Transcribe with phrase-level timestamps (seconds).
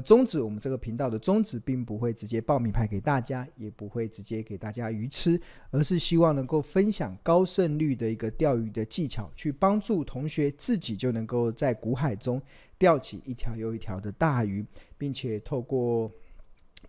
[0.00, 5.40] 宗旨，我们这个频道的宗旨，并不会直接报名牌给大家，也不会直接给大家鱼吃，
[5.70, 12.40] 而是希望能够分享高胜率的一个钓鱼的技巧，去帮助同学自己就能够在股海中
[12.78, 14.64] 钓起一条又一条的大鱼，
[14.96, 16.10] 并且透过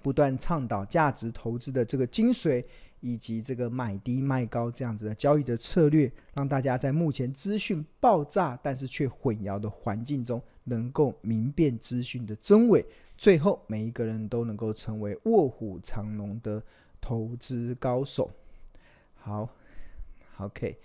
[0.01, 2.63] 不断倡导价值投资的这个精髓。
[3.03, 12.85] 以及这个买低卖高这样子的交易的策略，让大家在目前资讯爆炸但是却混淆的环境中，能够明辨资讯的真伪，
[13.17, 16.61] 最后每一个人都能够成为卧虎藏龙的
[16.99, 18.29] 投资高手。
[19.15, 19.47] 好
[20.37, 20.77] ，OK，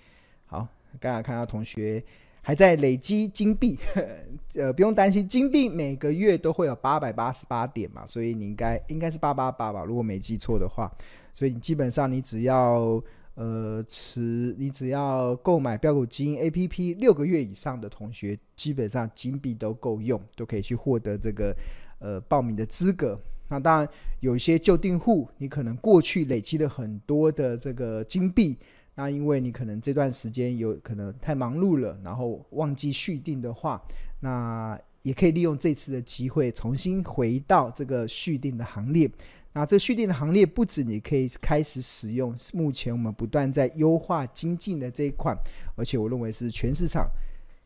[0.47, 0.67] 好，
[1.01, 2.03] 刚才看到同学
[2.43, 3.79] 还在累积金币，
[4.55, 10.91] 呃，不用担心，金币每个月都会有八百八十八点嘛，所以你应该应该是八八八吧，如果没记错的话。
[11.35, 12.99] 所以你基本上你只要
[13.37, 21.57] 呃持你只要购买标股基因 APP 六个月以上的同学，基本上金币都够用，都可以去获得这个
[22.01, 23.19] 呃报名的资格。
[23.49, 23.89] 那当然
[24.21, 28.59] 有一些旧订户，你可能过去累积了很多的这个金币，
[28.97, 33.81] 那因为你可能这段时间有可能太忙碌了，然后忘记续订的话，
[34.21, 39.09] 那也可以利用这次的机会重新回到这个续订的行列。
[39.57, 45.35] 那这续订的行列不止你可以开始使用，目前我们不断在优化精进的这一款，
[45.77, 47.09] 而且我认为是全市场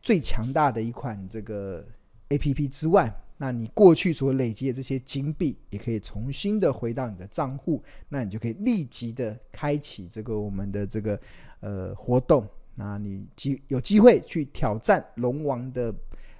[0.01, 1.85] 最强大的一款这个
[2.29, 11.19] APP 之外，那你过去所累积的这些金币也可以重新的回到你的账户，那你就可以立即的开启这个我们的这个
[11.59, 15.93] 呃活动，那你机有机会去挑战龙王的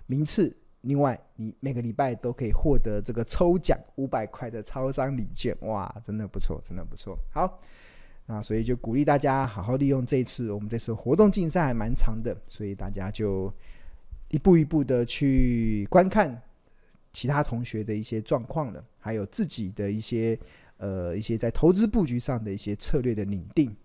[0.05, 0.55] 名次。
[0.81, 7.17] 另外，你每个礼拜都可以获得这个抽奖五百块的超商礼券，哇，真的不错，真的不错。
[7.31, 7.59] 好，
[8.25, 13.53] 那所以就鼓励大家好好利用这次我们这次活动竞赛还蛮长的，所以大家就
[14.29, 16.41] 一步一步的去观看
[17.11, 20.37] 其他同学的一些状况了，还有自己的一些
[20.77, 23.75] 呃一些在投资布局上的一些策略的拟定。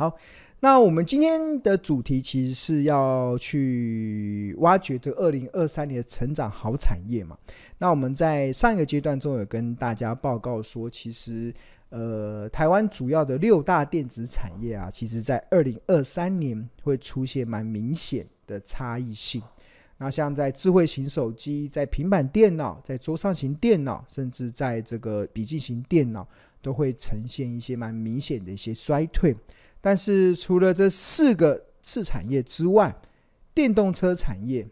[0.00, 0.16] 好。
[0.62, 7.36] 那我们今天的主题其实是要去挖掘这二零二三年的成长好产业嘛。
[7.76, 11.52] 那我们在上一个阶段中有跟大家报告说，其实
[11.90, 19.42] 呃，台湾主要的六大电子产业啊，其实在二零二三年会出现蛮明显的差异性。
[19.98, 26.26] 那像在智慧型手机、在平板电脑、在桌上型电脑，甚至在这个笔记型电脑，
[26.62, 29.34] 都会呈现一些蛮明显的一些衰退。
[29.80, 32.94] 但是除了这四个次产业之外，
[33.54, 34.68] 电动车产业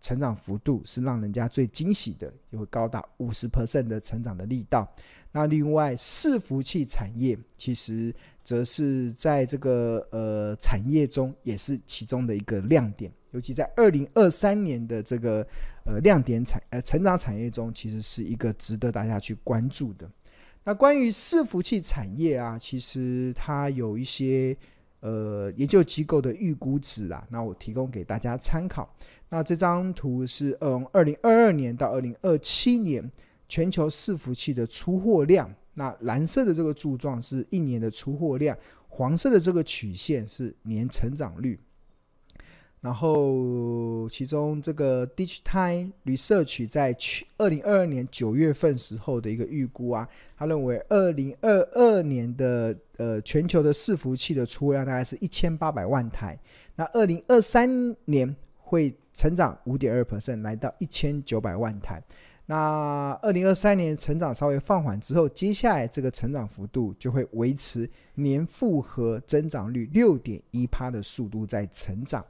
[0.00, 4.86] 成长幅度是让人家最惊喜的，有高达五十 percent 的成长的力道。
[5.32, 15.44] 那另外伺服器产业其实则是在这个呃产业中也是其中的一个亮点，尤其在二零二三年的这个
[15.84, 20.08] 呃亮点产呃成长产业中，其实是一个值得大家去关注的。
[20.64, 24.56] 那关于伺服器产业啊，其实它有一些
[25.00, 28.88] 呃研究机构的预估值啊，那我提供给大家参考。
[29.28, 33.10] 那这张图是嗯二零二二年到二零二七年
[33.46, 38.56] 全球伺服器的出货量，那蓝色的这个柱状是一年的出货量，
[38.88, 41.60] 黄色的这个曲线是年成长率。
[42.84, 50.06] 然后，其中这个 DigiTime Research 在去二零二二年九月份时候的一个预估啊，
[50.36, 56.38] 他认为二零二二年的呃全球的伺服器的出货量大概是一千八百万台，
[56.76, 62.02] 那二零二三年会成长五点二 percent，来到一千九百万台。
[62.44, 72.22] 那二零二三年成长稍微放缓之后，接下来这个成长幅度就会维持年复合增长率六点一趴的速度在成长。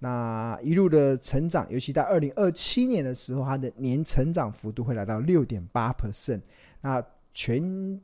[0.00, 6.40] 那一路的成长，尤其在二零二七年的时候，它的年成长幅度会来到六点八 percent。
[6.82, 7.02] 那
[7.34, 8.00] 全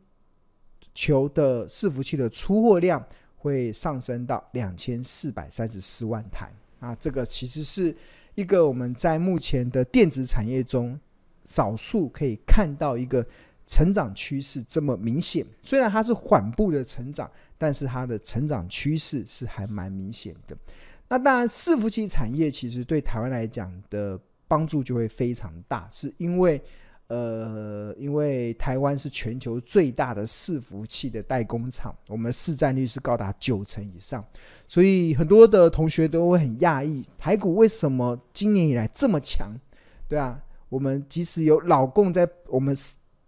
[0.92, 3.04] 球的伺服器的出货量
[3.36, 6.52] 会上升到两千四百三十四万台。
[6.80, 7.94] 啊，这个其实是
[8.34, 10.98] 一个我们在目前的电子产业中
[11.46, 13.24] 少数可以看到一个
[13.66, 15.46] 成长趋势这么明显。
[15.62, 20.56] 虽然它是缓步的成长，但是它的成长趋势是还蛮明显的。
[21.08, 24.18] 那当然，伺服器产业其实对台湾来讲的
[24.48, 26.60] 帮助就会非常大，是因为，
[27.08, 34.24] 呃，因为台湾是全球最大的伺服器的代工厂，我们市占率是高达九成以上，
[34.66, 39.54] 所以很多的同学都会很讶异，台股为什么今年以来这么强？
[40.08, 42.74] 对啊，我们即使有老共在我们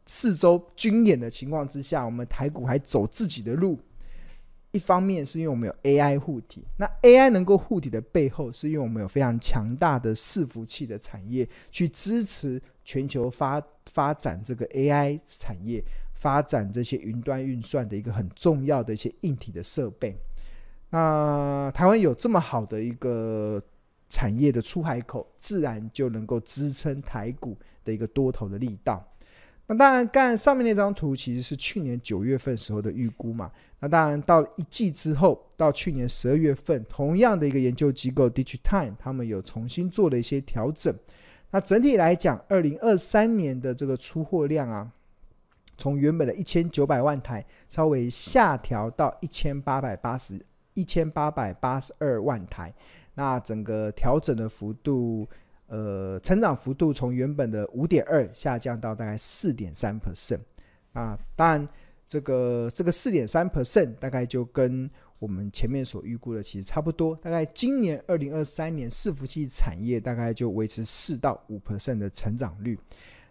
[0.07, 3.79] 四周军演的情况之下，我们台股还走自己的路。
[4.77, 13.61] 一方面是因为我们有 AI 护体，那 AI 能够护体的背后，是因为我们有非常强大的伺服器的产业去支持全球发
[13.93, 15.83] 发展这个 AI 产业，
[16.15, 20.15] 发展这些云端运算的一个很重要的一些硬体的设备。
[20.91, 23.61] 那台湾有这么好的一个
[24.09, 29.05] 产业的出海口，自然就能够支撑台股的一个多头的力道。
[29.69, 33.51] 那当然，干上面那张图其实是去年九月份时候的预估嘛。
[33.81, 40.95] 那当然，到了一季之后，到去年十二月份，同样的一个研究机构 Digitime，他们有重新做了一些调整。
[41.51, 44.91] 那整体来讲，二零二三年的这个出货量啊，
[45.77, 50.41] 从原本的一千九百万台，稍微下调到一千八百八十
[50.75, 52.75] 一千八百八十二万台。
[53.15, 55.29] 那整个调整的幅度。
[55.69, 60.39] 呃，成长幅度从原本的五点二下降到大概四点三 percent
[60.93, 61.67] 啊，当然
[62.09, 72.79] 这个这个四点三 percent 大概就跟我们前面所预估的其实差不多，大概今年二零二三年伺服器产业大概就维持四到五 percent 的成长率。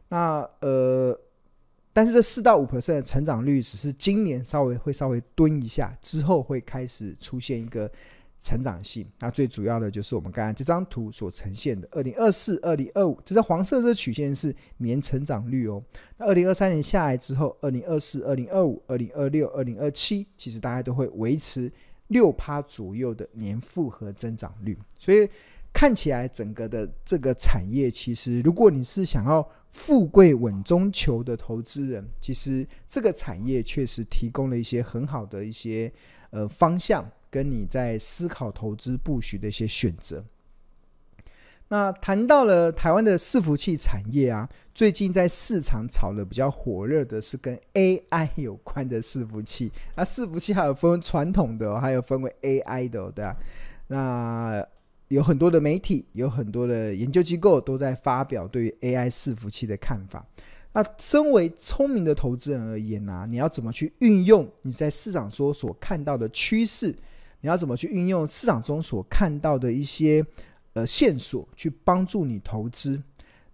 [0.09, 1.19] 那呃，
[1.93, 7.91] 但是这四到五 percent 的成长率只是今年稍微会稍微蹲一下，之后会开始出现一个。
[8.45, 15.83] 成长性，那最主要的就是我们刚才这张图所呈现的，二零二四、二零二五，这是黄色这曲线是年成长率哦。
[16.15, 21.71] 那二零二三年下来之后，二零二四、二零二五、二零二六、二零二七，其实大家都会维持
[22.09, 24.77] 六趴左右的年复合增长率。
[24.99, 25.27] 所以
[25.73, 35.91] 看起来整个的这个产业，其实如果你是想要富贵稳中求的投资人，其实这个产业确实提供了一些很好的一些
[36.29, 37.03] 呃方向。
[37.35, 40.23] 跟你在思考投资布局的一些选择。
[41.67, 49.69] 那谈到了台湾的伺服器产业啊，最近在市场炒的比较火热的是跟 AI 有关的伺服器。
[49.97, 53.35] 那伺服器还有分传统的，还有分为 AI 的，对吧？
[53.87, 54.65] 那
[55.09, 60.25] 有很多的媒体，有很多的研究机构都在发表对于 AI 伺服器的看法。
[60.71, 66.95] 那身为聪明的投资人而言呢、你要怎么去运用你在市场说所看到的趋势？
[67.45, 70.25] 你要怎么去运用市场中所看到的一些
[70.73, 72.99] 呃线索，去帮助你投资？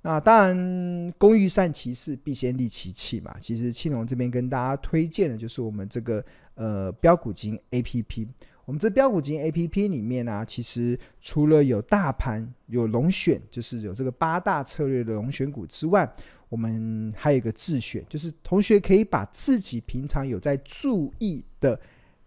[0.01, 3.35] 那当然，工欲善其事，必先利其器嘛。
[3.41, 6.23] 其实青龙这边跟大家推荐的就是我们这个
[6.55, 8.25] 呃标股金 A P P。
[8.63, 16.09] 我们这标股金 A P P 里面呢、其实除了有大盘、有龙选，就是有这个八大策略的龙选股之外，
[16.47, 21.77] 我们还有一个自选，就是同学可以把自己平常有在注意的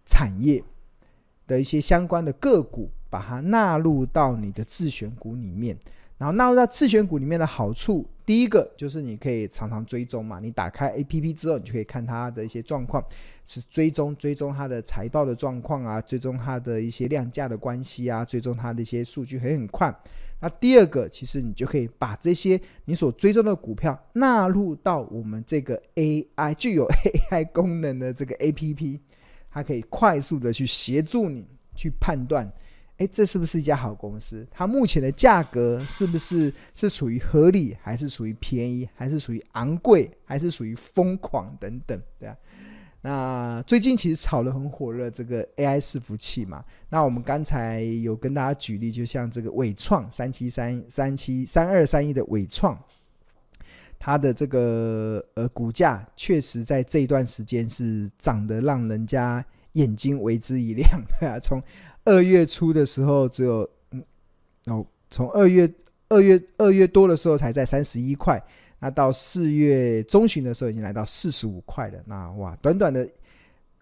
[0.05, 0.63] 产业。
[1.47, 5.77] 的一些相关的个股，把它纳入到你的自选股里面，
[6.17, 13.03] 然后纳入到自选股里面的好处，第一个就是你可以常常追踪嘛，你打开 APP 之后，你就可以看它的一些状况，
[13.45, 19.93] 是追踪追踪它的财报的状况啊，追踪它的一些量价的关系啊，追踪它的一些数据，很很快。
[20.41, 28.99] 那第二个，其实你就可以把这些你所追踪的股票纳入到我们这个 AI 具有 AI 功能的这个 APP。
[29.55, 31.47] 它可以快速的去协助你
[31.77, 32.45] 去判断，
[32.97, 34.45] 诶，这是不是一家好公司？
[34.51, 42.35] 它目前的价格是不是是属于合理，还是属于便宜，还是属于昂贵，还是属于疯狂等等，对啊。
[43.01, 46.61] 那最近其实炒得很火热，这个 AI 伺服器嘛。
[46.89, 52.77] 那我们刚才有跟大家举例，就像这个伟创三七三三七三二三一的伟创。
[54.05, 61.01] 它的这个呃股价确实在这一段时间是涨得让人家眼睛为之一亮，
[61.41, 61.59] 从
[62.03, 64.03] 二月初的时候只有嗯，
[64.67, 65.67] 哦，从二月
[66.07, 68.39] 二月二月多的时候才在三十一块，
[68.77, 73.09] 那到四月中旬的时候已经来到四十五块了，那哇，短短的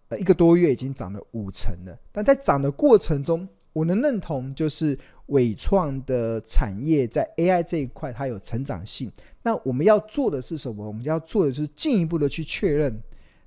[0.07, 1.99] 呃一个多月已经涨了五成了。
[2.13, 9.11] 但在涨的过程中，我能认同就是伟创的产业在 AI 这一块它有成长性。
[9.43, 10.85] 那我们要做的是什么？
[10.85, 12.97] 我们要做的是进一步的去确认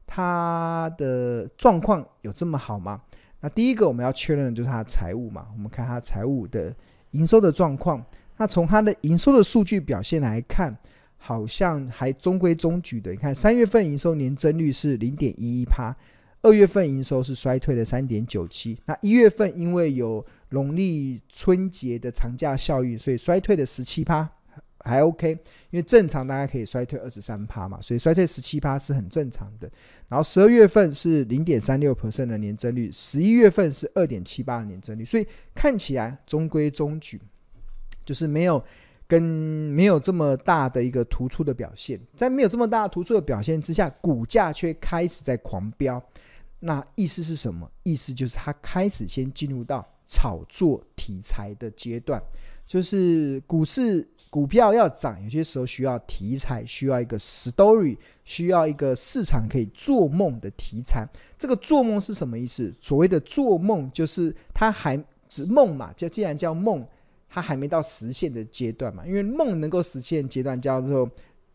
[0.07, 3.01] 它的状况有这么好吗？
[3.41, 5.47] 那第一个我们要确认的就是它财务嘛。
[5.53, 6.75] 我们看它财务的
[7.13, 8.05] 营收的状况。
[8.39, 10.77] 那从它的营收的数据表现来看，
[11.17, 13.11] 好像还中规中矩的。
[13.11, 15.97] 你看三月份营收年增率是零点一一趴，
[16.43, 18.79] 二月份营收是衰退的三点九七。
[18.85, 24.29] 那一月份因为有农历春节的长假效应，所以衰退的十七趴。
[24.79, 25.33] 还 OK，
[25.71, 29.69] 因为正常大家可以衰退二十三趴嘛，所以衰退十七趴是很正常的。
[30.07, 37.21] 然后十二月份是零点三六 percent 的年增率，十一月份是二点七八的年增率，所以看起来中规中矩，
[38.05, 38.65] 就是没有
[39.09, 42.01] 跟没有这么大的一个突出的表现。
[42.15, 46.01] 在没有这么大突出的表现之下，股价却开始在狂飙。
[46.61, 47.69] 那意思是什么？
[47.83, 52.23] 意思就是它开始先进入到炒作题材的阶段，
[52.67, 54.07] 就是股市。
[54.29, 61.09] 股票要涨，有些时候需要题材，需要一个 story，需要一个市场可以做梦的题材。
[61.39, 62.71] 这个做梦是什么意思？
[62.79, 65.03] 所谓的做梦，就是它还
[65.47, 66.87] 梦嘛，就既然叫梦，
[67.31, 69.07] 它还没到实现的阶段嘛。
[69.07, 71.09] 因为梦能够实现阶段叫做。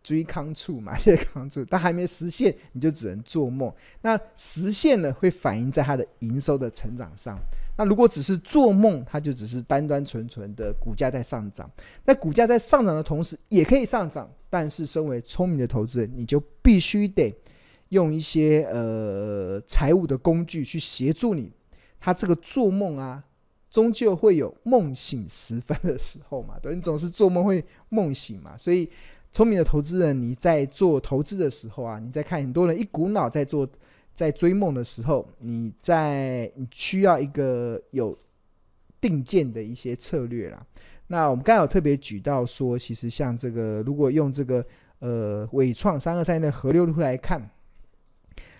[0.03, 3.71] 追康处嘛， 这个康处，但还没实现，你就只能做梦。
[4.01, 7.37] 那实现了，会反映在它的营收的成长上。
[7.77, 11.69] 那如果只是做梦，它就只是单单纯纯的股价在上涨。
[12.05, 14.29] 那股价在上涨的同时，也可以上涨。
[14.49, 17.33] 但是，身为聪明的投资人，你就必须得
[17.89, 21.51] 用一些呃财务的工具去协助你。
[21.99, 23.23] 他这个做梦啊，
[23.69, 26.55] 终究会有梦醒时分的时候嘛。
[26.61, 28.89] 对，你总是做梦会梦醒嘛，所以。
[29.33, 33.67] 聪明的投资人，你在做投资的时候啊，你在看很多人一股脑在做，
[34.13, 38.17] 在追梦的时候，你在你需要一个有
[38.99, 40.65] 定见的一些策略啦。
[41.07, 44.65] 那我们刚才有特别举到说，其实像这个，如果用这个
[44.99, 47.49] 呃伟创三二三的河流图来看，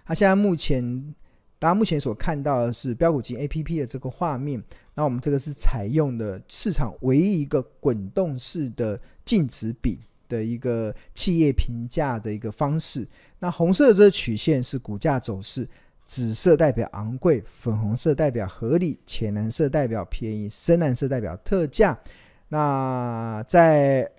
[0.06, 1.14] 它现在目前
[1.60, 4.64] 大家目前所看到的是标股金 A P P 的这个画面，
[4.96, 10.00] 那我们这个是采用的市场唯一一个滚动式的净值比。
[10.32, 13.06] 的一个企业评价的一个方式，
[13.40, 15.68] 那红色的这个曲线是股价走势，
[16.06, 22.00] 紫色代表昂贵，粉红色代表合理，浅蓝色代表便宜，深蓝色代表特价。
[22.48, 24.10] 那在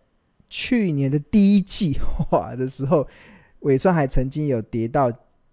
[0.50, 1.98] 去年的第一季
[2.30, 3.08] 哇的时候，
[3.60, 5.10] 纬创还曾经有跌到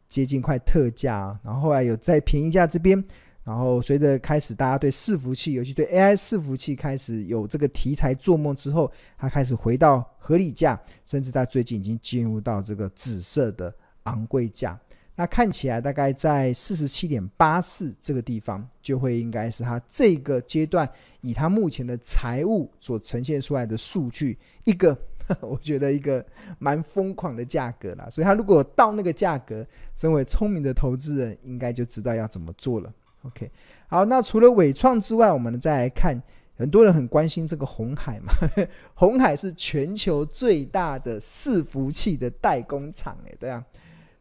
[0.09, 3.01] 接近快特价，然后后来有在便宜价这边。
[3.43, 14.79] 然后随着开始，大家对伺服器，尤其对 AI 伺服器开始有这个题材做梦之后，它开始回到合理价，甚至它最近已经进入到这个紫色的昂贵价。
[15.15, 20.89] 那看起来大概在四十七点八四这个地方，就会应该是它这个阶段
[21.21, 24.97] 以它目前的财务所呈现出来的数据，一个
[25.41, 26.25] 我觉得一个
[26.57, 28.07] 蛮疯狂的价格啦。
[28.09, 29.65] 所以它如果到那个价格，
[29.95, 32.93] 身为聪明的投资人，应该就知道要怎么做了。
[33.23, 33.51] OK，
[33.87, 36.17] 好，那除了伟创之外，我们再来看，
[36.55, 38.31] 很多人很关心这个红海嘛。
[38.95, 43.61] 红海是全球最大的伺服器的代工厂，哎，对啊。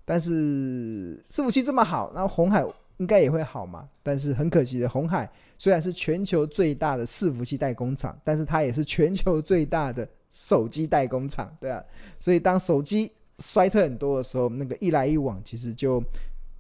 [0.05, 3.89] 但是伺服器这么好，那红海应该也会好嘛？
[4.03, 11.81] 但是很可惜的，红海虽然是全球最大的伺服器代工厂，但是它也是全球最大的手机代工厂，对啊。
[12.19, 16.03] 所以当手机衰退很多的时候，那个一来一往，其实就。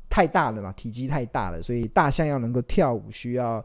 [0.09, 3.65] 太大了嘛，体积太大了，所以大象要能够跳舞，需要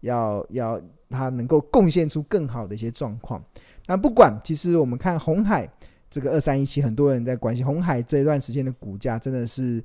[0.00, 3.42] 要要它能够贡献出更好的一些状况。
[3.86, 5.68] 那不管，其实我们看红海
[6.10, 9.84] 这个二三一七，很多人在关心红海这一段时间的股价，真的是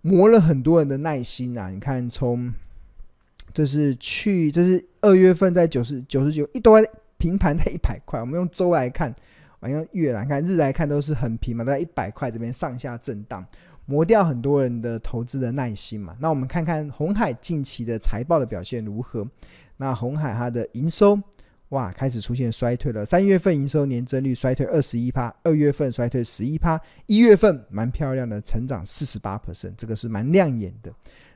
[0.00, 1.70] 磨了很多人的耐心啊！
[1.70, 2.52] 你看，从
[3.52, 6.80] 这是去，这是二月份在九十九十九，一多
[7.18, 8.18] 平盘在一百块。
[8.18, 9.14] 我们用周来看，
[9.60, 13.46] 往用月来看，日来看都是很平嘛，在一百块这边上下震荡。
[13.90, 16.16] 磨掉很多人的投资的耐心嘛。
[16.20, 19.26] 那我们看看鸿海近期的财报的表现如何？
[19.78, 21.20] 那鸿海它的营收
[21.70, 23.04] 哇，开始出现衰退了。
[23.04, 30.92] 三月份营收年增率衰退二十一趴，二月份衰退十一趴，一月份蛮漂亮的成长四十八 percent，这个是蛮亮眼的。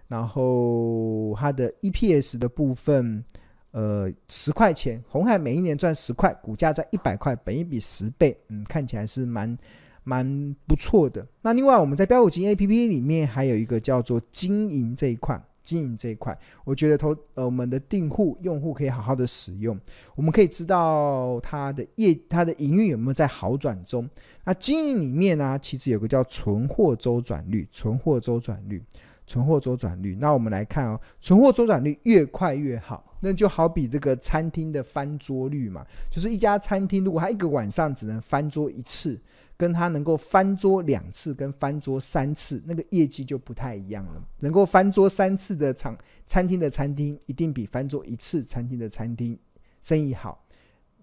[0.06, 3.24] 然后它的 EPS 的部分，
[3.72, 9.58] 呃，十块钱，红海每一年赚十块，股价在一百块，本一比十倍，嗯，看起来是蛮。
[10.04, 11.26] 蛮不错的。
[11.42, 19.78] 那另外，我们在标股金 APP 里面还有一个叫做经营这一块，经营这一块，我觉得投呃我们的订户用户可以好好的使用。
[20.14, 24.08] 我们可以知道它的业、它的营运有没有在好转中。
[24.44, 28.82] 那经营里面呢、其实有个叫存货周转率，存货周转率，
[29.26, 30.14] 存货周转率。
[30.20, 33.02] 那我们来看哦，存货周转率越快越好。
[33.20, 39.18] 那就好比这个餐厅的翻桌率嘛，就是一家餐厅如果它一个晚上只能翻桌一次。
[39.56, 44.22] 跟他能够翻桌两次，跟翻桌三次，那个业绩就不太一样了。
[44.40, 45.96] 能够翻桌三次的厂
[46.26, 49.38] 餐厅的餐厅，一定比翻桌一次餐厅的餐厅
[49.82, 50.44] 生意好。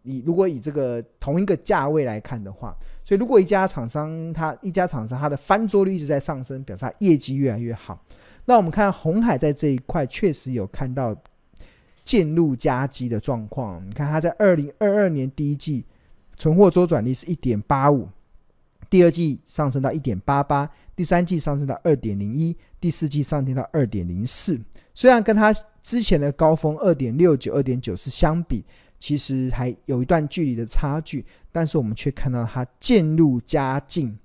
[0.03, 8.03] 你如果以这个同一个价位来看的话，所以如果一家厂商，他一家厂商他的翻桌率一直在上升，表示他业绩越来越好。
[8.45, 11.15] 那我们看红海在这一块确实有看到
[12.03, 13.81] 渐入佳绩的状况。
[13.87, 15.85] 你看他在二零二二年第一季
[16.35, 18.09] 存货周转率是一点八五。
[18.91, 24.59] 第二季上升到一点八八，第三季上升到二点零一，第四季上升到二点零四。
[24.93, 28.65] 虽然跟它之前的高峰二点六九、二点九四相比，
[28.99, 34.19] 其实还有一段距离的差距，但是我们却看到它渐入佳境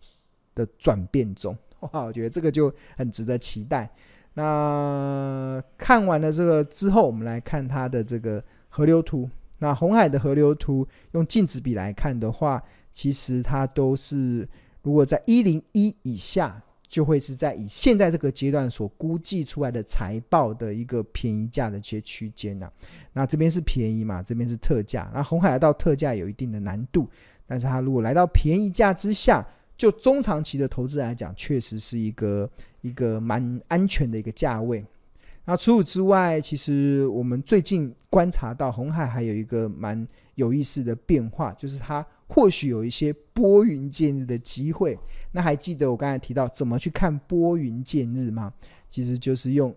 [0.53, 1.57] 的转变中。
[1.93, 3.89] 哇，我觉得这个就很值得期待。
[4.35, 9.31] 那看完了这个之后，我们来看它的这个河流图。
[9.61, 12.63] 那红海的河流图用净值比来看的话，
[12.97, 14.49] 其实它都是
[14.81, 22.73] 如果在一零一以下，就会是在以现在这个阶段所估计出来的财报的一个便宜价的一些区间呐。
[23.13, 25.11] 那这边是便宜嘛，这边是特价。
[25.13, 27.07] 那红海来到特价有一定的难度，
[27.47, 32.49] 但是它如果来到便宜价之下，就中长期的投资来讲，确实是一个
[32.81, 34.83] 一个蛮安全的一个价位。
[35.45, 44.99] 那除此之外，其实我们最近观察到红海还有一个蛮有意思的变化，就是它或许有一些拨云见日的机会。
[45.33, 48.53] 那还记得我刚才提到怎么去看拨云见日吗？
[48.91, 49.75] 其实就是用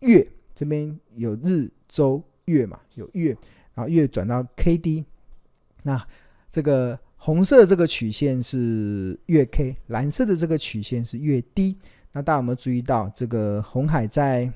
[0.00, 3.36] 月，这边有日、周、月嘛，有月，
[3.74, 5.04] 然后月转到 K D，
[5.82, 6.06] 那
[6.50, 6.98] 这个。
[7.20, 11.76] 红色这个曲线是月 K，蓝色的这个曲线是月 D。
[12.12, 14.52] 那大家有没有注意到，这个红海在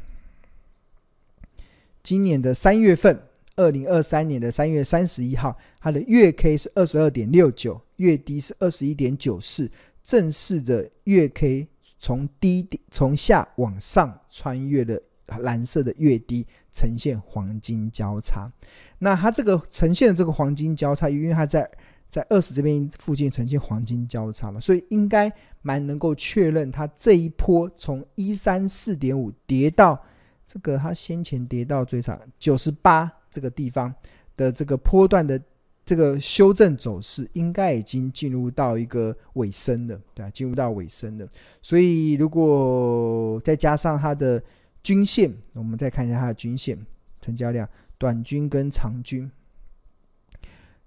[2.00, 3.20] 今年的三月份，
[3.56, 9.70] 二零二三年的三月三十一号，它的月 K 是二十二点六九，月低是二十一点九四，
[10.02, 11.68] 正式的月 K
[11.98, 15.00] 从低点从下往上穿越了
[15.38, 18.50] 蓝色的月低呈现黄金交叉。
[18.98, 21.70] 那它这个呈现的这个黄金交叉，因为它在
[22.08, 25.32] 在二十这边附近呈现黄金交叉嘛，所以应该
[25.62, 30.02] 蛮能够确认它这一波从一三四点五跌到
[30.46, 33.92] 这个它先前跌到最长九十八这个地方
[34.36, 35.42] 的这个波段的
[35.84, 40.30] 这个修正走势，应该已经进入到一个尾声了，对吧？
[40.30, 41.28] 进入到尾声了。
[41.60, 44.40] 所以如果再加上它的
[44.82, 46.78] 均线，我们再看一下它的均线
[47.20, 49.28] 成交量，短均跟长均。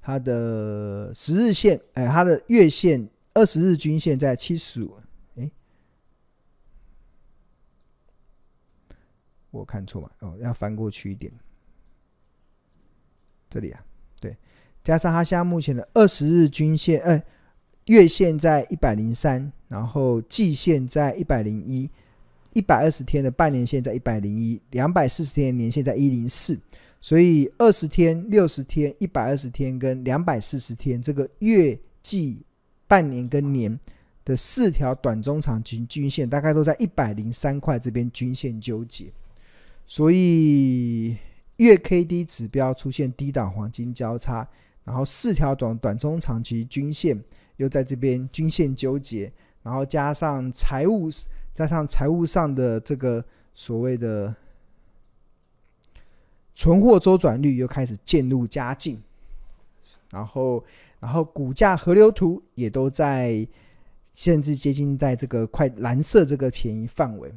[0.01, 4.97] 它的十日线，哎，它的月线二十日均线在七十五，
[5.35, 5.49] 哎，
[9.49, 10.11] 我看错嘛？
[10.19, 11.33] 哦，要翻过去一点，
[13.55, 13.81] 这里啊，
[14.19, 14.35] 对，
[14.83, 17.23] 加上它现在目前的二十日均线，哎，
[17.85, 21.89] 月线在一百零三，然后季线在一百零一，
[22.51, 26.59] 一百二十天的半年线在一百零一，两百四十天的年线在一零四。
[26.99, 32.43] 所以二十天、六十天、一百二十天跟两百四十天，这个月、季、
[32.89, 33.79] 半年跟年
[34.25, 39.05] 的四条短中长均均线，大概都在一百零三块这边均线纠结。
[39.85, 41.15] 所以
[41.57, 44.47] 月 K D 指标出现低档黄金交叉，
[44.83, 47.23] 然后四条短短中长期均线
[47.57, 49.31] 又在这边均线纠结，
[49.63, 51.09] 然后加上财务
[51.53, 54.35] 加上财务上的这个所谓的。
[56.57, 59.03] 存货周转率又开始渐入佳境，
[60.11, 60.63] 然后，
[61.01, 63.45] 然后股价河流图也都在，
[64.13, 67.29] 甚至接近在这个快蓝色这个便宜范围，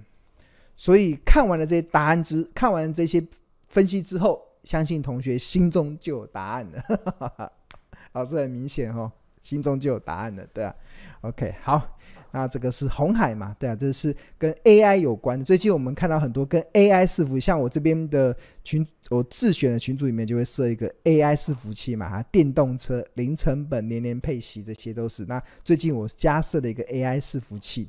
[0.77, 3.21] 所以看完了这些答案之，看完这些
[3.69, 7.53] 分析之后，相信同学心中就有答案了。
[8.13, 9.11] 老师很明显哦，
[9.43, 10.75] 心中就有答案了，对啊
[11.23, 11.97] ，OK，好。
[12.31, 13.57] 那这个是红海嘛？
[13.59, 15.43] 对啊，这是跟 AI 有关的。
[15.43, 25.25] 最近我们看到很多跟 AI 伺服，像我这边的群，我自选的群组里面就会设一个 AI 伺服器嘛，哈，电动车零成本年年配息，这些都是。
[25.25, 27.89] 那最近我加设的一个 AI 伺服器，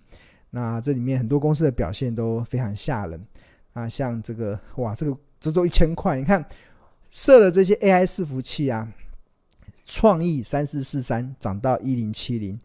[0.52, 3.22] 那这里面很多公司的表现都非常吓人。
[3.74, 6.45] 啊，像这个哇，这个足足一千块，你看
[7.10, 8.91] 设了这些 AI 伺服器啊，
[9.86, 12.60] 创意三四四三涨到一零七零。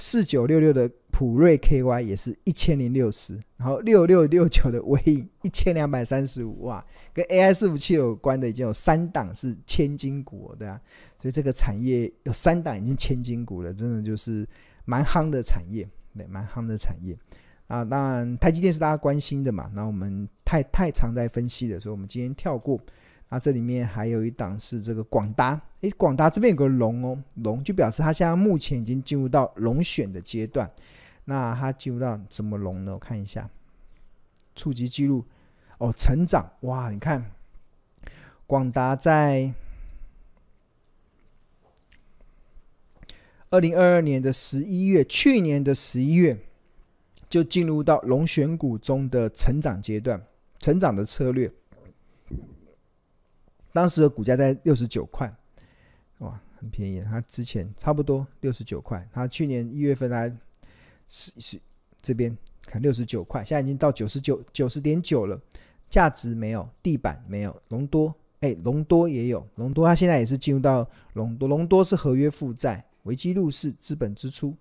[0.00, 10.80] 四九六六的普瑞 KY 也是一千零六十，然后六六六九的微影一千两百三十五哇，跟 AI 伺服器有关的已经有三档是千金股，对啊，
[11.20, 14.48] 所以这个产业有三档已经千金股了，真的就是
[14.84, 15.84] 蛮夯的产业，
[16.16, 17.18] 对，蛮夯的产业
[17.68, 17.84] 啊。
[17.84, 22.78] 当然，台积电是大家关心的嘛，那我们太太常在分析的，所以我们今天跳过。
[23.30, 30.70] 那这里面还有一档是这个广达，诶，广达这边有个龙哦，龙就表示它现在目前已经进入到龙选的阶段。
[31.26, 32.94] 那它进入到什么龙呢？
[32.94, 33.50] 我看一下，
[34.56, 35.22] 触及记录，
[35.76, 37.30] 哦，成长，哇，你看，
[38.46, 39.52] 广达在
[43.50, 46.38] 二零二二年的十一月，去年的十一月
[47.28, 50.22] 就进入到龙选股中的成长阶段，
[50.58, 51.50] 成长的策略。
[53.72, 55.32] 当时的股价在六十九块，
[56.18, 57.00] 哇，很便宜。
[57.02, 60.34] 它之前差不多六十九块，它去年一月份来
[61.08, 61.60] 是是
[62.00, 65.40] 这边看六十九块，现在已经到九十九九十点九了。
[65.90, 74.54] 价值没有，地板没有，隆多哎，隆多也有，隆多它现在也是进入到隆多，隆多是合约负债，危机入市，资本支出，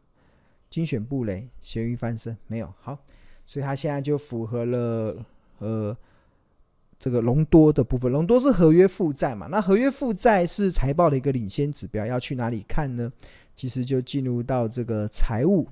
[0.70, 2.98] 精选布雷，咸鱼翻身没有好，
[3.46, 5.26] 所以它现在就符合了
[5.60, 5.98] 呃
[7.00, 8.12] 这个隆多的部分。
[8.12, 9.48] 隆多是合约负债嘛？
[9.48, 13.12] 那合约负债是财报的一个领先指标，要去哪里看呢？
[13.56, 15.68] 其实就进入到这个财务，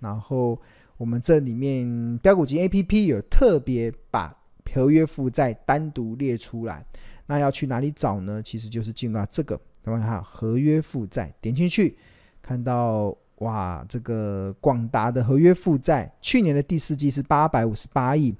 [0.00, 0.60] 然后
[0.96, 4.36] 我们这里面标股金 A P P 有特别把
[4.74, 6.84] 合约负债单独列出来。
[7.26, 8.42] 那要去哪里找呢？
[8.42, 11.96] 其实就是进入到这个，等会看合约负债，点进去
[12.42, 13.16] 看到。
[13.38, 18.32] 哇，这个广达的合约负债，去年的第四季是八百五十八亿，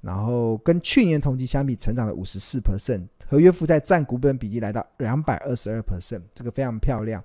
[0.00, 7.22] 然后跟去年同期相比，成长了五十四 percent，合约负债占股本比例来到两百二十二 percent，这个非常漂亮。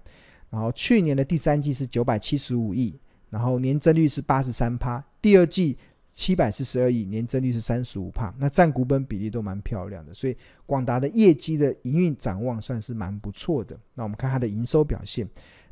[0.52, 2.96] 然后去年的第三季是九百七十五亿，
[3.32, 5.76] 然后年增率是八十三趴，第二季
[6.14, 13.78] 七百四十二亿，年增率是三十五趴，那占股本比例都蛮漂亮的，所以广达的业绩的营运展望算是蛮不错的。
[13.96, 15.28] 那我们看它的营收表现。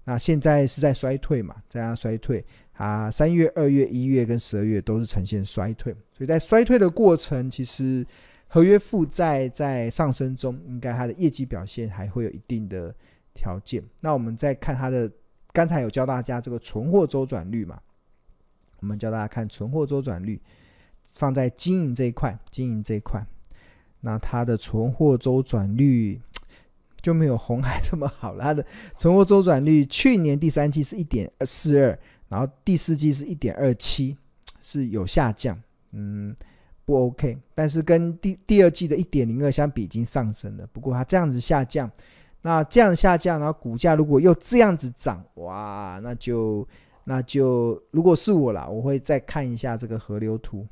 [0.07, 8.05] 那现在是在衰退嘛，在它衰退，啊，三月、二月、一月跟十二月都是呈现衰退，所以在衰退的过程，其实
[8.47, 12.93] 合约负债在上升中，应该它的业绩表现还会有一定的
[13.33, 13.83] 条件。
[13.99, 15.11] 那我们再看它的，
[15.51, 17.81] 刚才有教大家这个存货周转率嘛，
[18.81, 20.39] 我们教大家看存货周转率，
[21.01, 23.25] 放在经营这一块，经营这一块，
[24.01, 26.21] 那它的存货周转率。
[27.05, 28.43] 就没有红海这么好了。
[28.43, 28.65] 它的
[28.97, 34.17] 存货周转率去年第三季是一点四二，然后第四季是一点二七，
[34.59, 35.55] 是有下降，
[35.91, 36.35] 嗯，
[36.83, 37.37] 不 OK。
[37.53, 40.65] 但是跟第第二季的一点零二相比，已经上升了。
[40.73, 41.87] 不过它这样子下降，
[42.41, 46.67] 那这样下降，然后股价如果又这样子涨，哇，那就
[47.03, 50.65] 那就如果是我啦，我会再看一下这个河流图，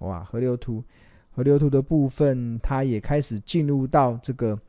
[0.00, 0.84] 哇，河流图，
[1.30, 4.60] 河流图的部分，它也开始进入到这个。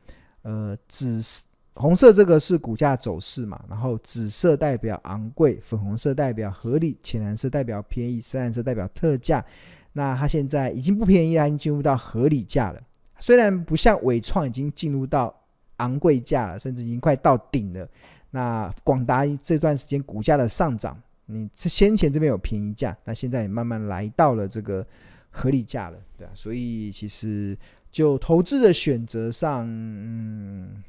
[0.42, 9.44] 呃，紫红色这个是股价走势嘛，然后紫色代表昂贵，粉红色代表合理，浅蓝色代表便宜，深蓝色代表特价。
[9.92, 12.80] 那它现在已经不便宜了，已经进入到合理价了。
[13.18, 15.34] 虽然不像伟创已经进入到
[15.76, 17.88] 昂贵价了，甚至已经快到顶了。
[18.30, 24.86] 那广达这段时间股价的上涨，你先前这边有便宜价，那现在也慢慢来到了这个
[25.30, 27.56] 合理价了，对啊，所以其实。
[27.90, 30.82] 就投资的选择上，嗯，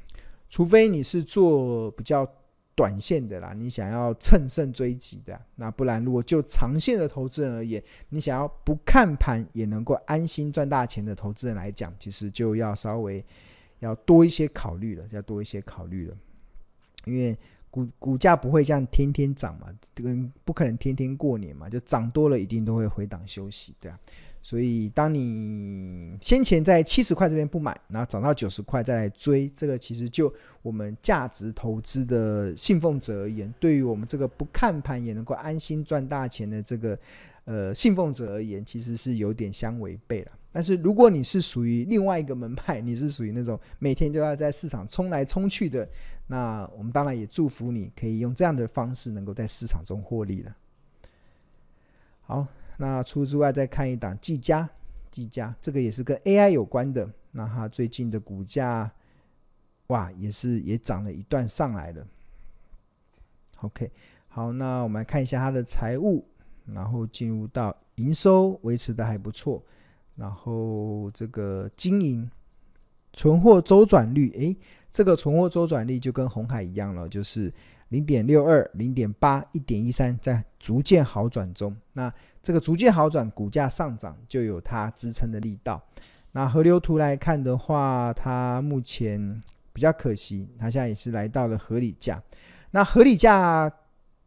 [0.48, 2.26] 除非你是做比较
[2.74, 13.24] 短线的啦，你想要乘胜追击的，那不然如果就长线的投资人而言，你想要不看盘也能够安心赚大钱的投资人来讲，其实就要稍微
[13.80, 16.16] 要多一些考虑了，要多一些考虑了，
[17.04, 17.36] 因为
[17.68, 23.98] 股股价不会这样天天涨嘛，跟不可能天天过年嘛，就涨多了一定都会回档休息，对啊。
[24.44, 36.98] 所以，当你先前在七十块这边不买，然后涨到九十块再来追，这个其实就我们价值投资的信奉者而言，对于我们这个不看盘也能够安心赚大钱的这个
[37.44, 40.32] 呃信奉者而言，其实是有点相违背了。
[40.50, 45.88] 但是，如果你是属于另外一个门派，你是属于那种每天都要在市场冲来冲去的，
[46.26, 50.56] 那我们当然也祝福你可以用这样的方式能够在市场中获利了。
[52.22, 52.44] 好。
[52.82, 54.68] 那除此之外，再看一档技嘉，
[55.08, 57.08] 技嘉这个也是跟 AI 有关的。
[57.30, 58.90] 那它最近的股价，
[59.86, 62.04] 哇，也是也涨了一段上来了。
[63.60, 63.88] OK，
[64.26, 66.24] 好，那我们来看一下它的财务，
[66.66, 69.62] 然后进入到营收维持的还不错，
[70.16, 72.28] 然后这个经营
[73.12, 74.56] 存货周转率，诶，
[74.92, 77.52] 这个存货周转率就跟红海一样了，就是。
[77.92, 81.76] 零点六二、零点八、一点一三，在逐渐好转中。
[81.92, 82.10] 那
[82.42, 85.80] 这个逐渐好转，股价上涨就有它支撑的力道。
[86.32, 89.40] 那河流图来看的话，它目前
[89.72, 92.22] 比较可惜，它现在也是来到了合理价。
[92.72, 93.70] 那合理价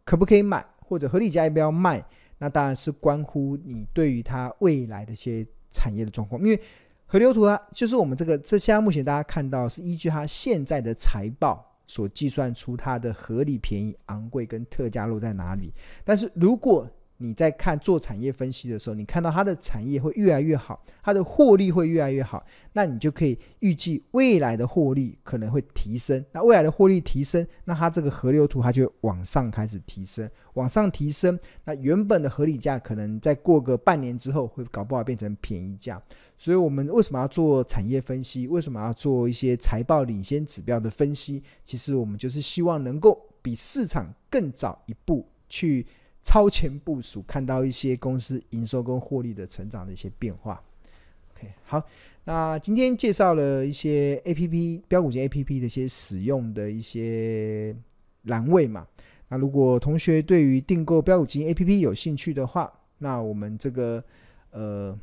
[0.03, 2.03] 可不可以买，或者合理价要不要卖？
[2.37, 6.41] 那当然是关乎你对于它未来的一些产业的状况。
[6.41, 6.61] 因为
[7.05, 11.71] 河流图啊，就是我们这个这现在目前大家看到是依据它现在的财报。
[11.87, 15.71] 所计算出它的合理、便宜、昂贵跟特价落在哪里？
[16.03, 26.23] 但是如果你在看做产业分析的时候，你看到它的产业会越来越好，它的获利会越来越好，那你就可以预计未来的获利可能会提升。
[26.33, 31.39] 那未来的获利提升，那它这个河流图它就往上开始提升，往上提升。
[31.63, 36.01] 那原本的合理价可能再过个半年之后，会搞不好变成便宜价。
[36.37, 38.45] 所以，我们为什么要做产业分析？
[38.45, 41.41] 为什么要做一些财报领先指标的分析？
[41.63, 45.87] 其实，我们就是希望能够比市场更早一步去。
[46.25, 50.61] 超前部署，看到一些公司营收跟获利的成长的一些变化。
[51.35, 51.81] OK，好，
[52.23, 57.73] 那今天介绍了一些 APP 标股金 APP 的一些使用的一些
[58.23, 58.87] 栏位嘛。
[59.29, 64.03] 那如果同学对于订购标股基金 APP 有兴趣的话，那我们这个
[64.49, 64.97] 呃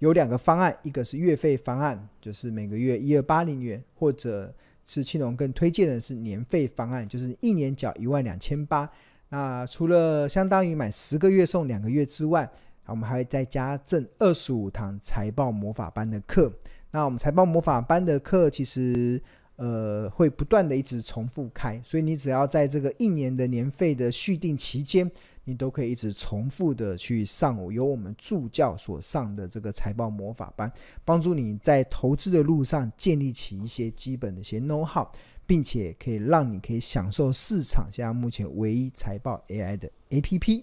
[0.00, 4.52] 有两个方案，一个是月费方案，就是每个月一二八零元，或者
[4.84, 8.90] 是庆隆更推荐的是年费方案，就是一年缴一万两千八。
[9.30, 12.50] 那除了相当于买十个月送两个月之外，
[12.86, 16.52] 我们还会再加赠二十五堂财报魔法班的课。
[16.90, 19.22] 那我们财报魔法班的课其实
[19.54, 25.08] 呃会不断的一直重复开，所以你只要在这个一年的年费的续订期间，
[25.44, 30.72] 你都可以一直重复的去上由我们助教所上的这个财报魔法班，
[31.04, 35.06] 帮助你在投资的路上建立起一些基本的一些 know how。
[35.50, 40.62] 并且可以让你可以享受市场现在目前唯一财报 AI 的 APP。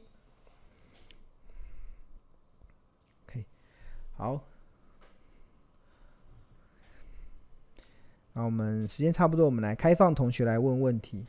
[3.26, 3.46] OK，
[4.16, 4.42] 好，
[8.32, 11.26] 那我们时间差不多，我们来开放同学来问问题。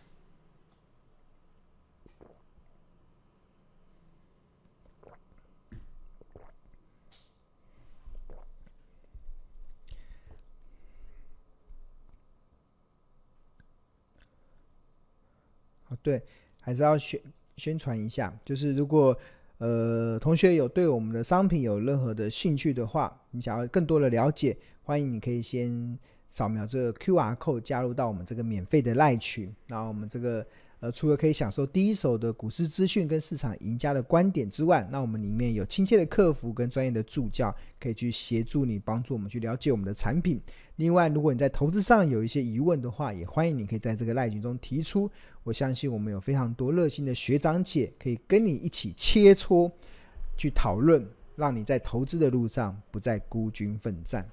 [16.03, 16.23] 对，
[16.61, 17.21] 还是要宣
[17.57, 18.33] 宣传一下。
[18.45, 19.17] 就是如果
[19.59, 25.99] 呃同学有对我们的商品有任何的兴趣的话，你想要更多的了解，欢迎你可以先
[26.29, 29.55] 扫描这个 QR code 加入到我们这个免费的赖群。
[29.67, 30.47] 然后我们这个。
[30.81, 40.41] 呃，除了可以享受第一手的股市资讯跟市场赢家的观点之外，那我们里面有亲切的客服跟专业的助教，可以去协助你，帮助我们去了解我们的产品。
[40.77, 45.11] 另外，如果你在投资上有一些疑问的话，也欢迎你可以在这个赖群中提出。
[45.43, 49.69] 我相信我们有非常多热心的学长姐可以跟你一起切磋，
[50.37, 54.25] 去讨论，让你在投资的路上不再孤军奋战。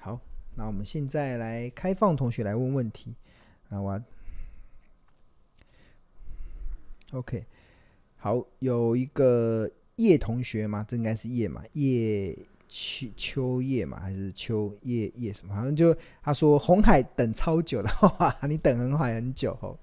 [0.00, 0.18] 好，
[0.56, 3.14] 那我们现在来开放同学来问问题。
[3.68, 4.00] 那我
[7.12, 7.44] ，OK，
[8.16, 12.34] 好，有一个叶同学嘛，这应该是叶嘛，叶
[12.66, 15.54] 秋秋叶嘛，还是秋叶叶什么？
[15.54, 19.76] 好像就他说红海等超久的话，你等红海很久哦。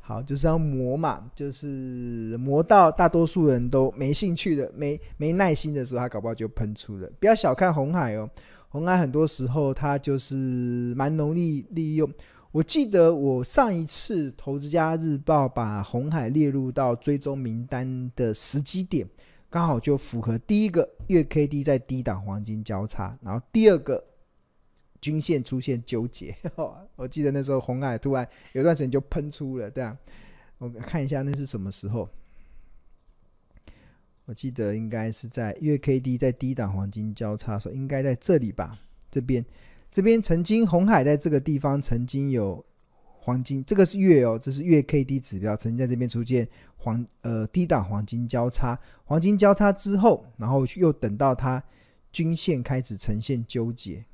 [0.00, 7.10] 好，就是要磨嘛，就是磨到大多数人都没兴趣的、没没耐心的时候，他搞不好就喷出了。
[7.18, 8.28] 不要小看红海哦，
[8.68, 10.34] 红海很多时候它就是
[10.94, 12.12] 蛮容易利用。
[12.54, 19.04] 我记得我上一次《投资家日报》把红海列入到追踪名单的时机点，
[19.50, 24.04] 刚好就符合第一个月 K D 在低档黄金交叉，然后第二个
[25.00, 26.32] 均线出现纠结。
[26.94, 29.98] 我记得那时候红海突然有段时间就喷出了，对啊，
[30.58, 32.08] 我看一下那是什么时候？
[34.26, 38.78] 我记得应该是在月 K D 在低档黄金交叉的时候，应该在这里吧？
[39.10, 39.44] 这边。
[39.94, 42.66] 这边曾经红海在这个地方曾经有
[43.20, 51.62] 黄金，这个是月哦，这是月 K D 指标，曾经在这边出现黄呃低档黄金交叉，黄金交叉之后，然后又等到它
[52.10, 54.04] 均线开始呈现纠结，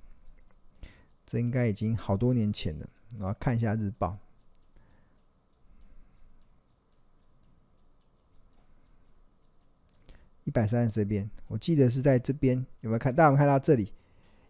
[1.24, 2.86] 这应该已经好多年前了。
[3.18, 4.18] 我要看一下日报，
[10.44, 13.16] 一百三十这边，我记得是在这边，有没有看？
[13.16, 13.90] 大家有没有看到这里？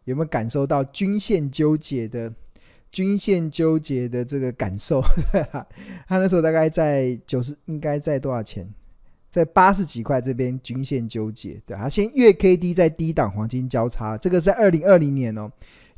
[0.04, 2.32] 有没有感受到均线纠结的
[2.90, 5.00] 均线纠结的这个感受？
[6.08, 8.68] 他那时候大概在九十，应该在多少钱？
[9.30, 11.60] 在八十几块这边均线纠结。
[11.64, 15.48] 对，他先月 K D 在低档黄金交叉，这个是在二零二零年哦，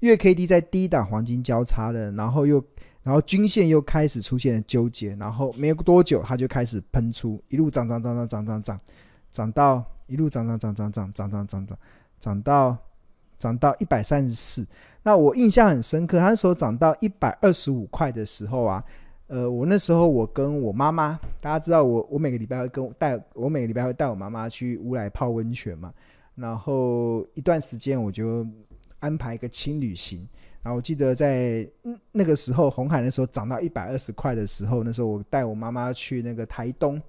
[0.01, 2.63] 月 K D 在低档黄金交叉的，然后又
[3.03, 8.81] 然后均线又开始出现了纠结，然后没有多久它就开始喷出，一路涨涨涨涨涨涨涨，
[9.31, 11.79] 涨到一路涨涨涨涨涨涨涨涨涨
[12.21, 12.77] 涨到。
[13.43, 14.65] 涨到一百三十四，
[15.03, 16.17] 那我印象很深刻。
[16.21, 18.85] 他那时候涨到一百二十五块的时候啊，
[19.27, 25.93] 呃，我那时候我跟我妈妈，大家知道我我每个礼拜会跟带我每个礼拜会带我妈妈去乌来泡温泉嘛，
[26.37, 28.47] 然后一段时间我就
[29.01, 30.25] 安排一个轻旅行。
[30.63, 31.69] 然后我记得在
[32.13, 37.03] 那个时候，红海那时候涨到一百二十块的时候，那时候我带我妈妈去那个台东。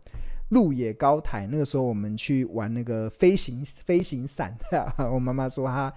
[0.54, 4.56] 鹿野高台，那个时候我们去玩那个飞行飞行伞。
[5.12, 5.92] 我妈妈说她，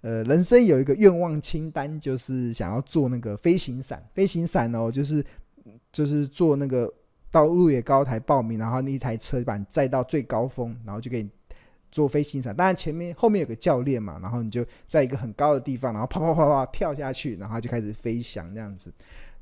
[0.00, 4.02] 呃，人生有一个愿望清单，就是想要做那个飞行伞。
[4.14, 5.24] 飞行伞哦，就是
[5.92, 6.92] 就是做那个
[7.30, 11.30] 到鹿野高台报名，然后那一台车把你载到最高峰，然后就给你
[11.92, 12.56] 做飞行伞。
[12.56, 18.92] 当然前面后面有个教练嘛，然后你就在一个很高的地方，然后啪啪啪啪跳下去，然后就开始飞翔这样子，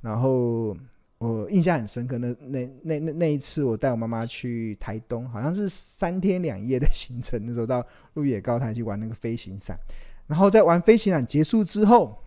[0.01, 0.77] 然后。
[1.19, 7.41] 我印象很深刻，那那那那那一次，我带我妈妈去台东，好像是三天两夜的行程。
[7.47, 9.79] 那时候到鹿野高台去玩那个飞行伞，
[10.27, 12.19] 然后在玩飞行伞结束之后，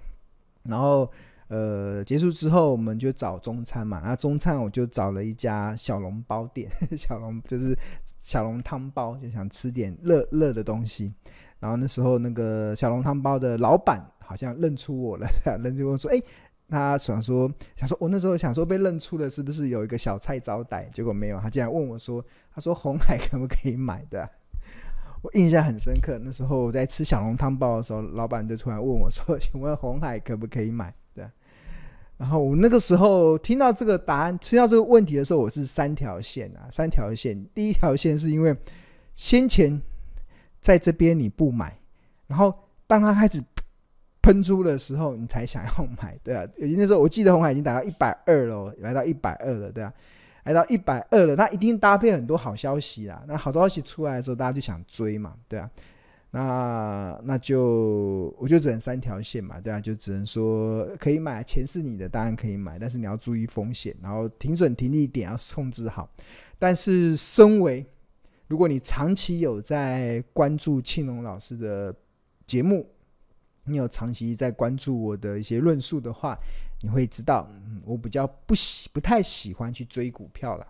[0.64, 1.12] 然后
[1.50, 4.02] 呃，结束之后我们就找中餐嘛。
[4.04, 7.78] 那中餐我就找了一家小笼包店， 小笼就是
[8.20, 11.14] 小笼汤包，就想吃点热热的东西。
[11.60, 15.28] 然后那时候那个小笼汤包的老板好像认出我了，
[15.62, 16.22] 认出我说：“哎，
[16.70, 20.90] 他想说想说，我那时候想说被认出了，是不是有一个小菜招待？
[20.94, 24.30] 结果没有，他竟然问我说：他说红海可不可以买的？
[25.24, 26.20] 我印象很深刻。
[26.24, 30.94] 那时候我在吃小笼汤包的时候，老板就突然问我说：请问红海可不可以买？
[31.14, 31.26] 对。
[32.18, 37.46] 然后我那个时候听到这个答案，听到这个问题的时候，我是三条线啊，三条线。
[37.54, 38.56] 第一条线是因为
[39.16, 39.82] 先前。
[40.62, 41.80] 在这边你不买，
[42.28, 42.54] 然后
[42.86, 43.42] 当他开始
[44.22, 46.46] 喷出的时候，你才想要买，对啊。
[46.58, 49.94] 那时候我记得红海已经达到一百二了，来到一百二了，对啊，
[50.44, 53.24] 来到一百二了，那一定搭配很多好消息啦。
[53.28, 55.70] 那好多消息出来的时候，大家就想追嘛，对啊。
[56.32, 66.08] 那那就我就只能三条线嘛，对啊，就只能说可以买，钱是你的，当然可以买，但是你要注意风险，然后停损停利点要控制好。
[66.60, 67.84] 但是身为
[68.48, 71.92] 如果你长期有在关注庆隆老师的
[72.46, 72.88] 节目，
[73.72, 76.38] 你有长期在关注我的一些论述的话，
[76.82, 80.68] 你会知道，嗯，我比较不喜不太喜欢去追股票了。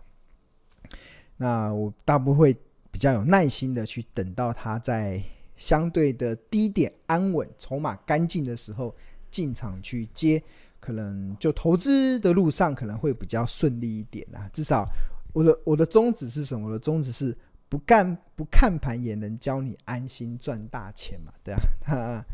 [1.36, 2.56] 那我大部分会
[2.90, 5.22] 比较有耐心的去等到它在
[5.56, 8.94] 相对的低点安稳、筹码干净的时候
[9.30, 10.42] 进场去接，
[10.78, 14.48] 可能就投资的路上可能会比较顺利一点啦。
[14.52, 14.86] 至少
[15.32, 16.68] 我的我的宗旨是什么？
[16.68, 17.36] 我的宗旨是。
[17.70, 21.32] 不干不看盘也能教你安心赚大钱嘛？
[21.44, 22.24] 对啊，那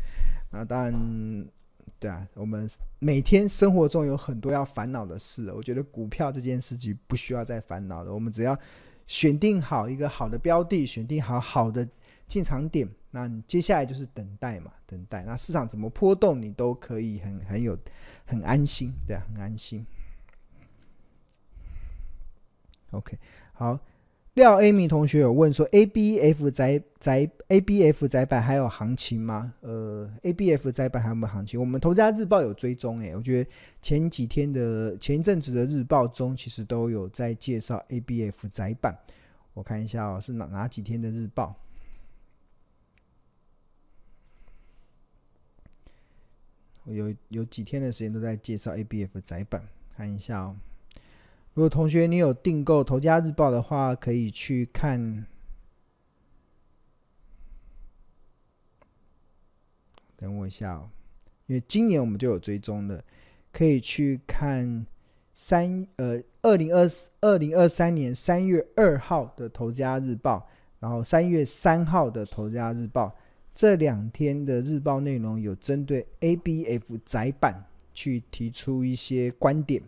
[0.49, 1.47] 那当然，
[1.99, 2.27] 对啊。
[2.33, 8.11] 我们每天生活中有很多要烦恼的事，我觉得股票这件事情不需要再烦恼了。
[8.11, 8.57] 我们只要
[9.05, 11.87] 选定好一个好的标的，选定好好的
[12.25, 15.21] 进场点，那你接下来就是等待嘛，等待。
[15.23, 17.77] 那市场怎么波动，你都可以很很有
[18.25, 19.85] 很安心，对啊，很安心。
[22.89, 23.19] OK，
[23.53, 23.79] 好。
[24.37, 31.59] 廖 Amy 同学有问说：“ABF 载窄 ABF 载板还有行情吗？”呃，ABF 载板还有没有行情？
[31.59, 33.49] 我们头家日报有追踪诶，我觉得
[33.81, 38.95] 前几天的前一阵子的日报中，其实都有在介绍 ABF 载板。
[39.55, 41.55] 我看一下哦，是哪哪几天的日报？
[46.85, 49.63] 有有几天的时间都在介绍 ABF 载板，
[49.95, 50.55] 看一下哦。
[51.57, 55.25] 如果同学你有订购《头家日报》的话，可以去看。
[60.15, 60.91] 等我一下哦，
[61.47, 63.03] 因为今年我们就有追踪的，
[63.51, 64.85] 可以去看
[65.33, 66.87] 三呃二零二
[67.21, 70.37] 二零二三年三月二号的《头家日报》，
[70.79, 73.07] 然后三月三号的《头家日报》
[73.55, 77.65] 这两天的日报内容有针对 ABF 窄板
[77.95, 79.81] 去提出一些观点。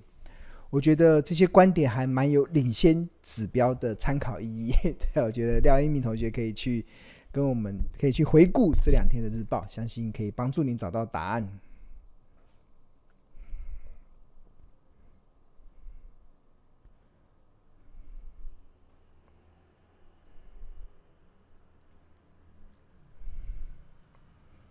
[0.70, 4.72] 我觉得这些观点还蛮有领先指标的参考意义。
[5.14, 6.86] 对，我觉得廖一鸣同学可以去
[7.32, 11.50] 跟我们可以去回顾这两天的日报，相信可以帮助您找到答案。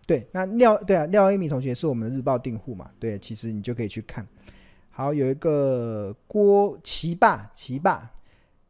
[0.07, 2.89] 对，那廖对啊，廖一鸣同学是我们的日报订户嘛？
[2.99, 4.25] 对，其实你就可以去看。
[4.99, 8.11] 好，有一个郭奇霸，奇霸，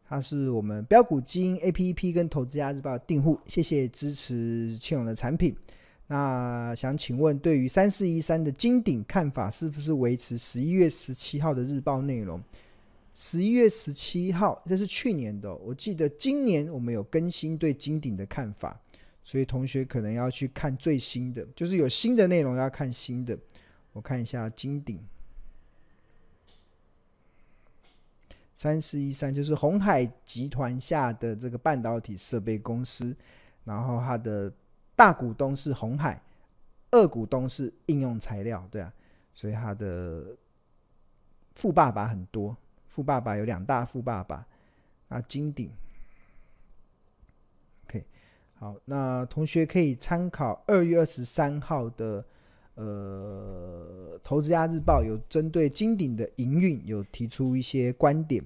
[0.07, 5.55] 他是我们标股基因 APP 跟投资家日报的订户，谢谢支持庆勇的产品。
[6.05, 12.39] 那想请问，对于三四一三的金鼎看法，是不是维持十一月十七号的日报内容？
[13.11, 18.79] 十一月十七号，这是去年的，我记得今年我们有更新对金鼎的看法，
[19.23, 23.35] 所以同学可能要去看最新的，就是有新的内容要看新的。
[23.93, 24.99] 我看一下金鼎。
[28.59, 33.15] 三四一三就是鸿海集团下的这个半导体设备公司，
[33.63, 34.51] 然后它的
[34.97, 36.21] 大股东是鸿海，
[36.91, 38.91] 二股东是应用材料，对啊，
[39.33, 40.35] 所以它的
[41.55, 42.53] 富爸爸很多，
[42.89, 44.45] 富爸爸有两大富爸爸，
[45.07, 45.71] 啊金鼎
[47.85, 48.05] ，OK，
[48.55, 52.25] 好，那同学可以参考二月二十三号的
[52.79, 58.43] 呃《投资家日报》，有针对金鼎的营运有提出一些观点。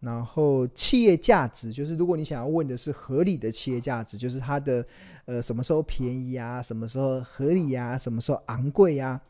[0.00, 4.86] 然后企业价值就是，如果你想要问的是合理的企业价值，就是它的
[5.24, 9.20] 呃什么时候便宜啊，什么时候合理啊，什么时候昂贵啊？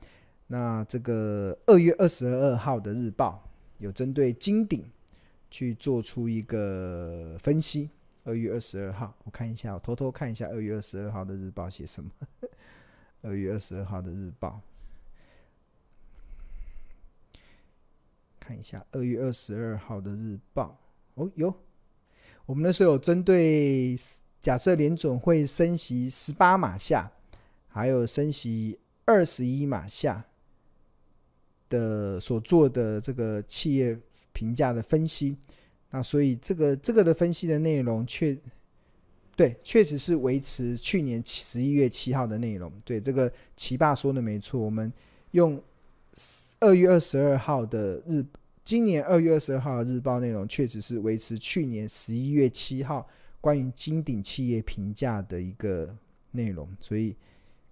[0.48, 3.42] 那这个二月二十二号的日报
[3.78, 4.84] 有针对金鼎
[5.50, 7.88] 去做出一个分析。
[8.24, 12.10] 二月二十二号，我看一下，我偷偷看一下二月二十二号的日报写什么。
[13.22, 14.60] 二月二十二号的日报。
[18.38, 20.80] 看一下二月二十二号的日报。
[21.14, 21.54] 哦，有。
[22.46, 23.98] 我们那时候有针对
[24.40, 27.12] 假设联准会升息十八码下，
[27.66, 30.24] 还有升息二十一码下
[31.68, 34.00] 的所做的这个企业
[34.32, 35.36] 评价的分析，
[35.90, 38.34] 那所以这个这个的分析的内容确
[39.38, 42.72] 对，确实是维持去年十一月七号的内容。
[42.84, 44.92] 对，这个奇爸说的没错，我们
[45.30, 45.62] 用
[46.58, 48.26] 二月二十二号的日，
[48.64, 53.08] 今年二月二十二号的日报内容，确实是维持去年十一月七号
[53.40, 55.96] 关于金鼎企业评价的一个
[56.32, 57.14] 内容，所以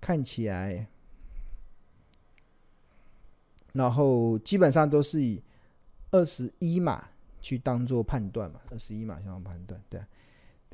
[0.01, 0.87] 看起来。
[3.73, 5.43] 然后基本上都是以
[6.13, 7.09] 二十一码
[7.43, 10.01] 去当做判断嘛，二十一码相当判断，对，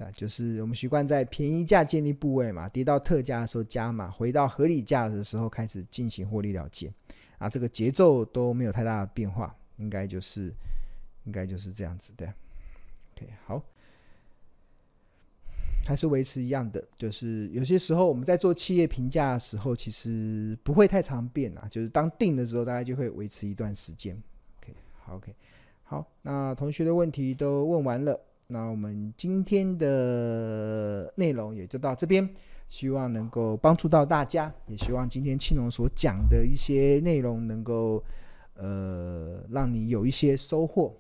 [0.03, 6.93] 对，就是我们习惯在便宜价建立部位嘛，跌到特价的时候加码，回到合理价的时候开始进行获利了结，
[7.39, 10.53] 啊，这个节奏都没有太大的变化，应该就是
[11.25, 12.27] 应该就是这样子的
[13.15, 13.63] ，OK，好。
[15.85, 21.67] 还是维持一样的，就是有些时候我们在做企业评价的时候，其实不会太常变啊。
[21.69, 24.17] 就是当定的时候，大概就会维持一段时间。
[24.61, 25.35] OK，好，OK，
[25.83, 28.17] 好，那同学的问题都问完了，
[28.53, 32.29] 那我们今天的内容也就到这边，
[32.69, 38.05] 希望能够帮助到大家，也希望今天青龙所讲的一些内容能够
[38.55, 40.95] 呃让你有一些收获。